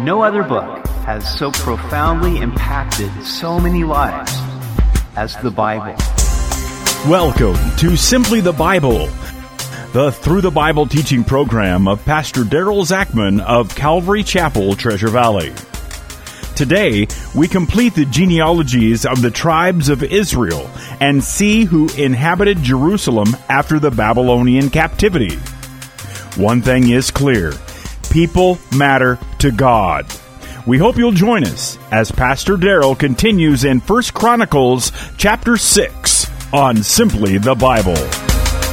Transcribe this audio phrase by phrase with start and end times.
[0.00, 4.32] No other book has so profoundly impacted so many lives
[5.16, 5.96] as the Bible.
[7.10, 9.08] Welcome to Simply the Bible,
[9.92, 15.52] the Through the Bible teaching program of Pastor Daryl Zachman of Calvary Chapel, Treasure Valley.
[16.54, 23.36] Today, we complete the genealogies of the tribes of Israel and see who inhabited Jerusalem
[23.48, 25.34] after the Babylonian captivity.
[26.36, 27.52] One thing is clear
[28.10, 30.06] people matter to God.
[30.66, 36.82] We hope you'll join us as Pastor Daryl continues in 1 Chronicles chapter 6 on
[36.82, 37.96] Simply the Bible.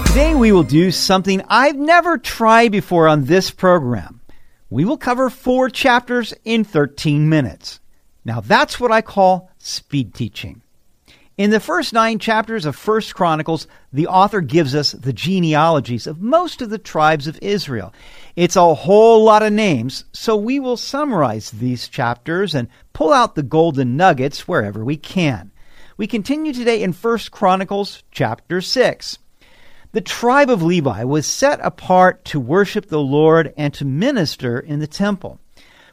[0.07, 4.21] Today we will do something I've never tried before on this program.
[4.69, 7.79] We will cover four chapters in 13 minutes.
[8.23, 10.61] Now that's what I call speed teaching.
[11.37, 16.21] In the first nine chapters of First Chronicles, the author gives us the genealogies of
[16.21, 17.93] most of the tribes of Israel.
[18.37, 23.35] It's a whole lot of names, so we will summarize these chapters and pull out
[23.35, 25.51] the golden nuggets wherever we can.
[25.97, 29.17] We continue today in First Chronicles chapter 6.
[29.91, 34.79] The tribe of Levi was set apart to worship the Lord and to minister in
[34.79, 35.41] the temple.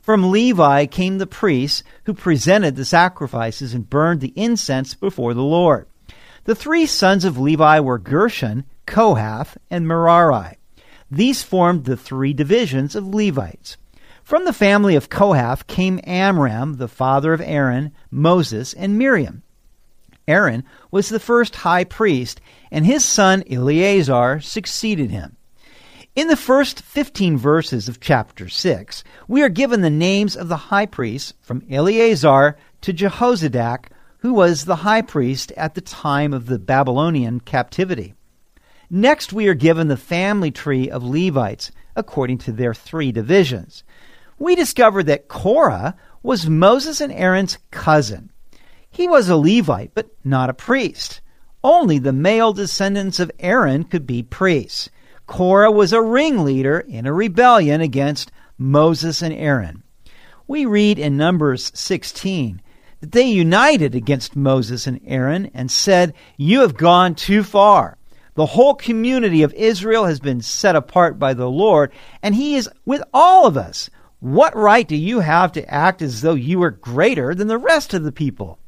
[0.03, 5.45] From Levi came the priests who presented the sacrifices and burned the incense before the
[5.45, 5.87] Lord.
[6.43, 10.59] The three sons of Levi were Gershon, Kohath, and Merari.
[11.09, 13.77] These formed the three divisions of Levites.
[14.25, 19.45] From the family of Kohath came Amram, the father of Aaron, Moses, and Miriam.
[20.27, 22.41] Aaron was the first high priest,
[22.73, 25.37] and his son Eleazar succeeded him.
[26.15, 30.69] In the first 15 verses of chapter 6, we are given the names of the
[30.69, 33.87] high priests from Eleazar to Jehozadak,
[34.19, 38.13] who was the high priest at the time of the Babylonian captivity.
[38.91, 43.83] Next, we are given the family tree of Levites according to their three divisions.
[44.39, 48.31] We discover that Korah was Moses and Aaron's cousin.
[48.91, 51.23] He was a Levite, but not a priest.
[51.65, 54.91] Only the male descendants of Aaron could be priests.
[55.33, 59.83] Korah was a ringleader in a rebellion against Moses and Aaron.
[60.47, 62.61] We read in Numbers 16
[63.01, 67.97] that they united against Moses and Aaron and said, You have gone too far.
[68.35, 72.69] The whole community of Israel has been set apart by the Lord, and He is
[72.85, 73.89] with all of us.
[74.21, 77.95] What right do you have to act as though you were greater than the rest
[77.95, 78.59] of the people?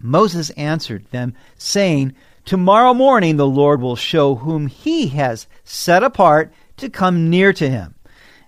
[0.00, 2.16] Moses answered them, saying,
[2.48, 7.68] Tomorrow morning the Lord will show whom he has set apart to come near to
[7.68, 7.94] him.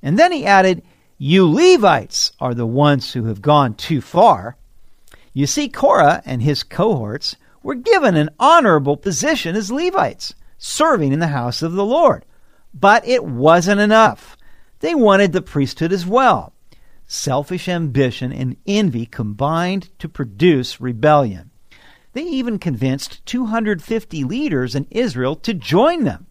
[0.00, 0.82] And then he added,
[1.18, 4.56] You Levites are the ones who have gone too far.
[5.34, 11.18] You see, Korah and his cohorts were given an honorable position as Levites, serving in
[11.18, 12.24] the house of the Lord.
[12.72, 14.34] But it wasn't enough.
[14.78, 16.54] They wanted the priesthood as well.
[17.06, 21.49] Selfish ambition and envy combined to produce rebellion.
[22.12, 26.26] They even convinced 250 leaders in Israel to join them.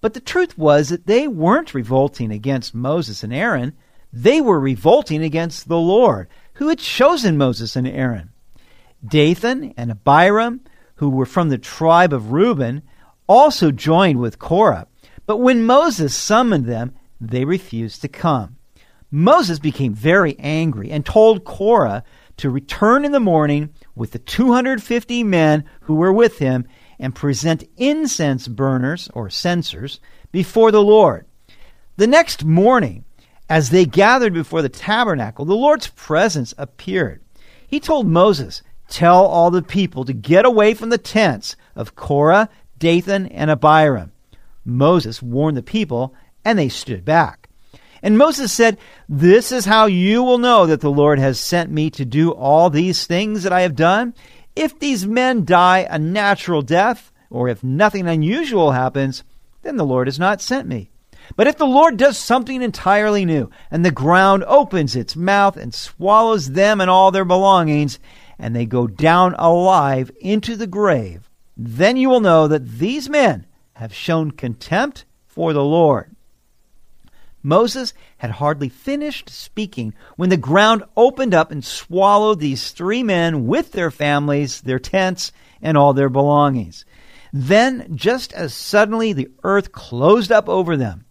[0.00, 3.74] But the truth was that they weren't revolting against Moses and Aaron.
[4.12, 8.30] They were revolting against the Lord, who had chosen Moses and Aaron.
[9.06, 10.60] Dathan and Abiram,
[10.96, 12.82] who were from the tribe of Reuben,
[13.26, 14.86] also joined with Korah.
[15.26, 18.56] But when Moses summoned them, they refused to come.
[19.10, 22.04] Moses became very angry and told Korah
[22.38, 26.66] to return in the morning with the 250 men who were with him
[26.98, 30.00] and present incense burners or censers
[30.32, 31.26] before the Lord.
[31.96, 33.04] The next morning,
[33.48, 37.22] as they gathered before the tabernacle, the Lord's presence appeared.
[37.66, 42.48] He told Moses, Tell all the people to get away from the tents of Korah,
[42.78, 44.12] Dathan, and Abiram.
[44.64, 46.14] Moses warned the people,
[46.44, 47.45] and they stood back.
[48.02, 51.90] And Moses said, This is how you will know that the Lord has sent me
[51.90, 54.14] to do all these things that I have done.
[54.54, 59.24] If these men die a natural death, or if nothing unusual happens,
[59.62, 60.90] then the Lord has not sent me.
[61.34, 65.74] But if the Lord does something entirely new, and the ground opens its mouth and
[65.74, 67.98] swallows them and all their belongings,
[68.38, 73.46] and they go down alive into the grave, then you will know that these men
[73.74, 76.15] have shown contempt for the Lord.
[77.46, 83.46] Moses had hardly finished speaking when the ground opened up and swallowed these three men
[83.46, 85.30] with their families, their tents,
[85.62, 86.84] and all their belongings.
[87.32, 91.04] Then, just as suddenly, the earth closed up over them.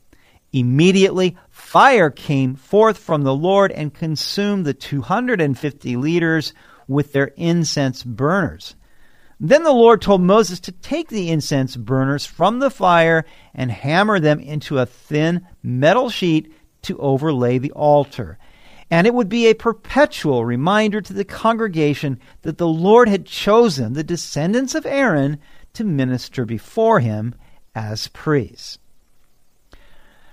[0.52, 6.54] Immediately, fire came forth from the Lord and consumed the 250 leaders
[6.86, 8.76] with their incense burners.
[9.40, 14.20] Then the Lord told Moses to take the incense burners from the fire and hammer
[14.20, 16.54] them into a thin metal sheet
[16.84, 18.38] to overlay the altar.
[18.92, 23.94] and it would be a perpetual reminder to the congregation that the Lord had chosen
[23.94, 25.40] the descendants of Aaron
[25.74, 27.34] to minister before him
[27.74, 28.78] as priests.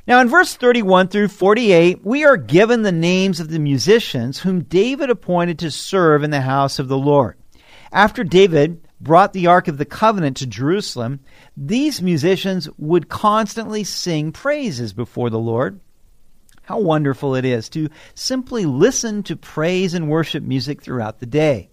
[0.06, 4.64] Now, in verse 31 through 48, we are given the names of the musicians whom
[4.64, 7.37] David appointed to serve in the house of the Lord.
[7.93, 11.20] After David brought the Ark of the Covenant to Jerusalem,
[11.56, 15.81] these musicians would constantly sing praises before the Lord.
[16.62, 21.69] How wonderful it is to simply listen to praise and worship music throughout the day.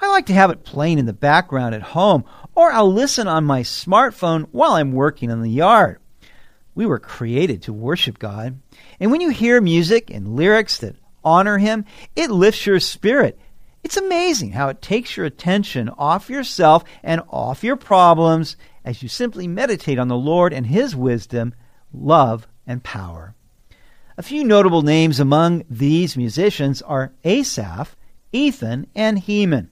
[0.00, 2.24] I like to have it playing in the background at home,
[2.56, 6.00] or I'll listen on my smartphone while I'm working in the yard.
[6.74, 8.60] We were created to worship God.
[8.98, 11.84] And when you hear music and lyrics that honor Him,
[12.16, 13.38] it lifts your spirit.
[13.84, 19.10] It's amazing how it takes your attention off yourself and off your problems as you
[19.10, 21.54] simply meditate on the Lord and His wisdom,
[21.92, 23.34] love, and power.
[24.16, 27.94] A few notable names among these musicians are Asaph,
[28.32, 29.70] Ethan, and Heman.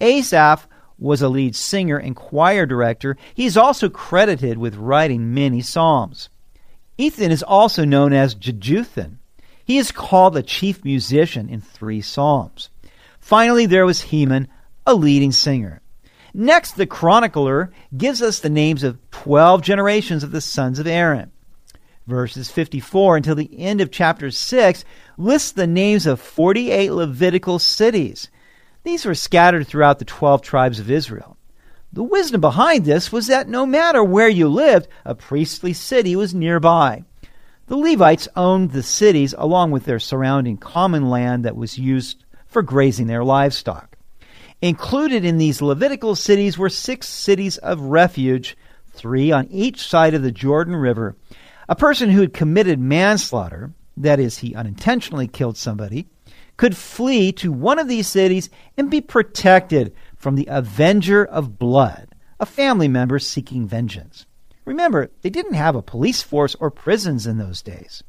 [0.00, 0.66] Asaph
[0.98, 3.16] was a lead singer and choir director.
[3.32, 6.30] He is also credited with writing many psalms.
[6.98, 9.18] Ethan is also known as Jeduthun.
[9.64, 12.70] He is called the chief musician in three psalms.
[13.26, 14.46] Finally, there was Heman,
[14.86, 15.82] a leading singer.
[16.32, 21.32] Next, the chronicler gives us the names of 12 generations of the sons of Aaron
[22.06, 24.84] verses 54 until the end of chapter 6
[25.18, 28.30] lists the names of 48 Levitical cities.
[28.84, 31.36] These were scattered throughout the 12 tribes of Israel.
[31.92, 36.32] The wisdom behind this was that no matter where you lived, a priestly city was
[36.34, 37.02] nearby.
[37.66, 42.24] The Levites owned the cities along with their surrounding common land that was used
[42.56, 43.98] for grazing their livestock.
[44.62, 48.56] Included in these Levitical cities were six cities of refuge,
[48.92, 51.16] three on each side of the Jordan River,
[51.68, 56.06] a person who had committed manslaughter, that is, he unintentionally killed somebody,
[56.56, 58.48] could flee to one of these cities
[58.78, 64.24] and be protected from the avenger of blood, a family member seeking vengeance.
[64.64, 68.02] Remember, they didn't have a police force or prisons in those days.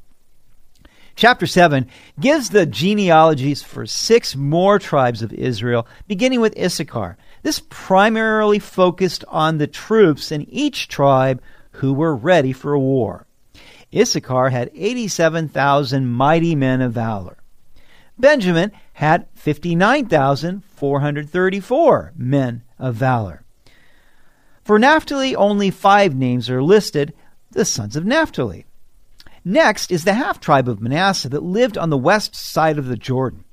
[1.18, 1.88] Chapter 7
[2.20, 7.16] gives the genealogies for six more tribes of Israel, beginning with Issachar.
[7.42, 11.42] This primarily focused on the troops in each tribe
[11.72, 13.26] who were ready for war.
[13.92, 17.38] Issachar had 87,000 mighty men of valor.
[18.16, 23.42] Benjamin had 59,434 men of valor.
[24.62, 27.12] For Naphtali, only five names are listed
[27.50, 28.67] the sons of Naphtali.
[29.48, 32.98] Next is the half tribe of Manasseh that lived on the west side of the
[32.98, 33.44] Jordan.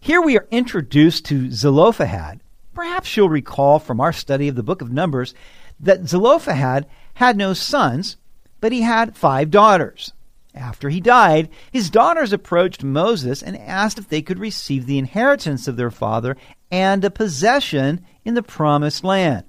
[0.00, 2.40] Here we are introduced to Zelophehad.
[2.72, 5.34] Perhaps you'll recall from our study of the book of Numbers
[5.78, 8.16] that Zelophehad had no sons,
[8.62, 10.14] but he had five daughters.
[10.54, 15.68] After he died, his daughters approached Moses and asked if they could receive the inheritance
[15.68, 16.38] of their father
[16.70, 19.44] and a possession in the promised land.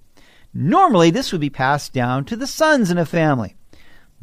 [0.53, 3.55] Normally, this would be passed down to the sons in a family.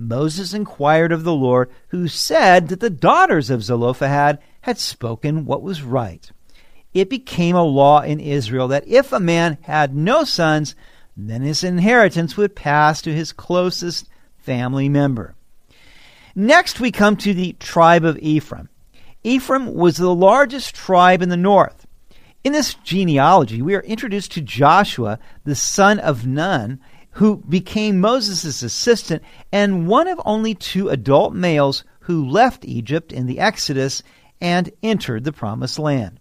[0.09, 5.63] Moses inquired of the Lord, who said that the daughters of Zelophehad had spoken what
[5.63, 6.31] was right.
[6.95, 10.75] It became a law in Israel that if a man had no sons,
[11.17, 14.09] then his inheritance would pass to his closest
[14.39, 15.35] family member.
[16.35, 18.69] Next, we come to the tribe of Ephraim.
[19.23, 21.87] Ephraim was the largest tribe in the north.
[22.45, 26.81] In this genealogy, we are introduced to Joshua, the son of Nun,
[27.13, 33.27] who became Moses' assistant and one of only two adult males who left Egypt in
[33.27, 34.03] the Exodus
[34.41, 36.19] and entered the Promised Land.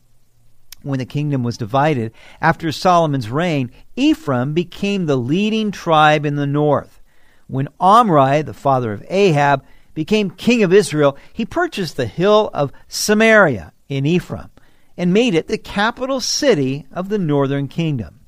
[0.84, 6.48] When the kingdom was divided after Solomon's reign, Ephraim became the leading tribe in the
[6.48, 7.02] north.
[7.48, 12.72] When Omri, the father of Ahab, became king of Israel, he purchased the hill of
[12.88, 14.50] Samaria in Ephraim
[14.98, 18.21] and made it the capital city of the northern kingdom.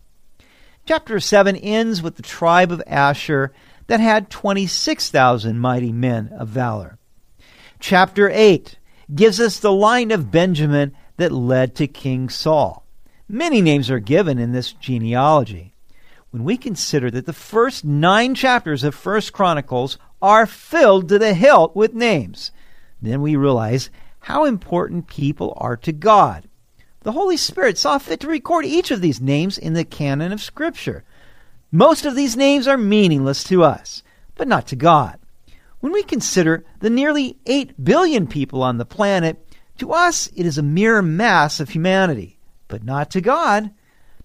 [0.85, 3.53] Chapter 7 ends with the tribe of Asher
[3.87, 6.97] that had 26,000 mighty men of valor.
[7.79, 8.77] Chapter 8
[9.13, 12.85] gives us the line of Benjamin that led to King Saul.
[13.27, 15.73] Many names are given in this genealogy
[16.33, 21.35] when we consider that the first nine chapters of First Chronicles are filled to the
[21.35, 22.51] hilt with names,
[22.99, 26.49] then we realize how important people are to God.
[27.03, 30.41] The Holy Spirit saw fit to record each of these names in the canon of
[30.41, 31.03] Scripture.
[31.69, 34.03] Most of these names are meaningless to us,
[34.35, 35.19] but not to God.
[35.81, 39.45] When we consider the nearly 8 billion people on the planet,
[39.79, 42.37] to us it is a mere mass of humanity,
[42.69, 43.71] but not to God.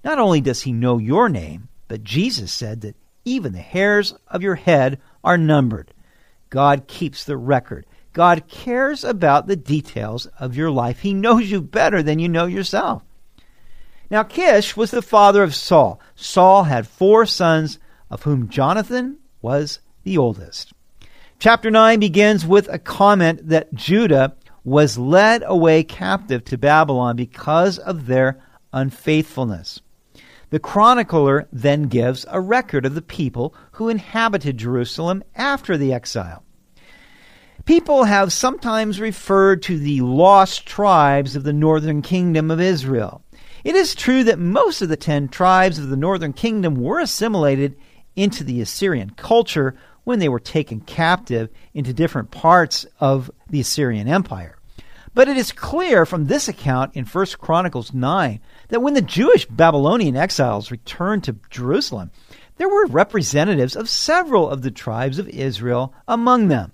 [0.05, 2.95] Not only does He know your name, but Jesus said that
[3.25, 5.93] even the hairs of your head are numbered.
[6.49, 7.87] God keeps the record.
[8.19, 10.99] God cares about the details of your life.
[10.99, 13.05] He knows you better than you know yourself.
[14.11, 16.01] Now, Kish was the father of Saul.
[16.17, 17.79] Saul had four sons,
[18.11, 20.73] of whom Jonathan was the oldest.
[21.39, 24.35] Chapter 9 begins with a comment that Judah
[24.65, 28.41] was led away captive to Babylon because of their
[28.73, 29.81] unfaithfulness.
[30.51, 36.43] The chronicler then gives a record of the people who inhabited Jerusalem after the exile.
[37.69, 43.23] People have sometimes referred to the lost tribes of the northern kingdom of Israel.
[43.63, 47.77] It is true that most of the ten tribes of the northern kingdom were assimilated
[48.17, 54.09] into the Assyrian culture when they were taken captive into different parts of the Assyrian
[54.09, 54.57] Empire.
[55.13, 59.45] But it is clear from this account in 1 Chronicles 9 that when the Jewish
[59.45, 62.13] Babylonian exiles returned to Jerusalem,
[62.57, 66.73] there were representatives of several of the tribes of Israel among them.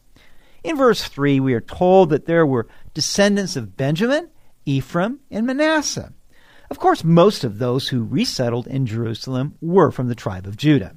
[0.65, 4.31] In verse 3, we are told that there were descendants of Benjamin,
[4.65, 6.15] Ephraim, and Manasseh.
[6.71, 10.97] Of course, most of those who resettled in Jerusalem were from the tribe of Judah.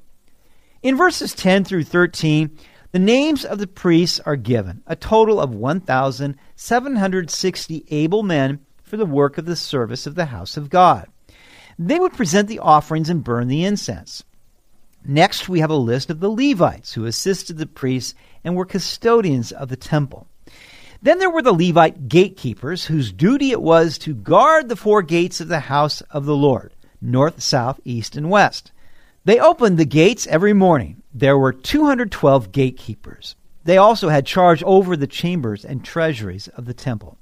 [0.82, 2.58] In verses 10 through 13,
[2.94, 9.06] the names of the priests are given, a total of 1,760 able men for the
[9.06, 11.10] work of the service of the house of God.
[11.78, 14.24] They would present the offerings and burn the incense.
[15.10, 19.54] Next, we have a list of the Levites who assisted the priests and were custodians
[19.54, 20.28] of the temple.
[21.02, 25.40] Then there were the Levite gatekeepers, whose duty it was to guard the four gates
[25.40, 28.72] of the house of the Lord north, south, east, and west.
[29.24, 31.04] They opened the gates every morning.
[31.14, 33.36] There were 212 gatekeepers.
[33.64, 37.18] They also had charge over the chambers and treasuries of the temple.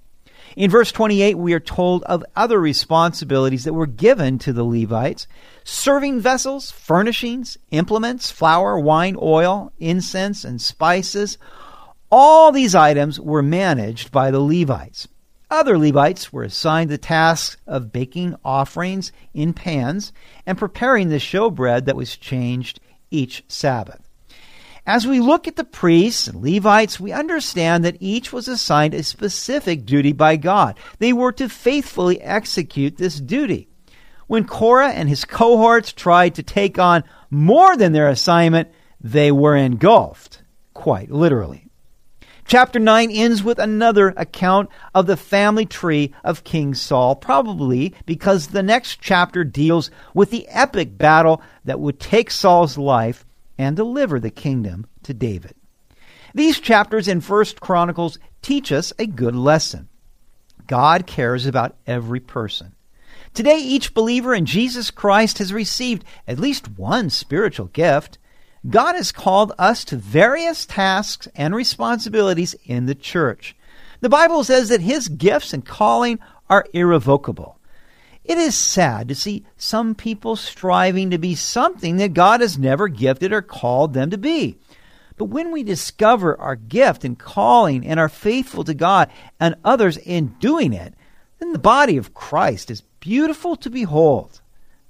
[0.55, 5.27] In verse 28, we are told of other responsibilities that were given to the Levites
[5.63, 11.37] serving vessels, furnishings, implements, flour, wine, oil, incense, and spices.
[12.11, 15.07] All these items were managed by the Levites.
[15.49, 20.11] Other Levites were assigned the task of baking offerings in pans
[20.45, 22.79] and preparing the showbread that was changed
[23.11, 24.04] each Sabbath.
[24.87, 29.01] As we look at the priests and Levites, we understand that each was assigned a
[29.01, 30.77] specific duty by God.
[30.99, 33.67] They were to faithfully execute this duty.
[34.27, 38.69] When Korah and his cohorts tried to take on more than their assignment,
[39.01, 40.43] they were engulfed,
[40.75, 41.65] quite literally.
[42.45, 48.47] Chapter 9 ends with another account of the family tree of King Saul, probably because
[48.47, 53.25] the next chapter deals with the epic battle that would take Saul's life
[53.57, 55.55] and deliver the kingdom to David.
[56.33, 59.87] These chapters in First Chronicles teach us a good lesson.
[60.67, 62.75] God cares about every person.
[63.33, 68.17] Today, each believer in Jesus Christ has received at least one spiritual gift.
[68.67, 73.55] God has called us to various tasks and responsibilities in the church.
[74.01, 76.19] The Bible says that His gifts and calling
[76.49, 77.54] are irrevocable.
[78.25, 82.87] It is sad to see some people striving to be something that God has never
[82.87, 84.57] gifted or called them to be.
[85.15, 89.97] But when we discover our gift and calling and are faithful to God and others
[89.97, 90.95] in doing it,
[91.37, 94.41] then the body of Christ is beautiful to behold.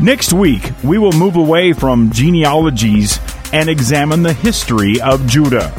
[0.00, 3.18] Next week, we will move away from genealogies
[3.52, 5.72] and examine the history of Judah,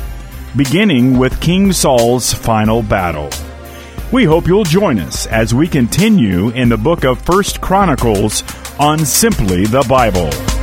[0.55, 3.29] beginning with King Saul's final battle.
[4.11, 8.43] We hope you'll join us as we continue in the book of First Chronicles
[8.79, 10.54] on Simply the Bible.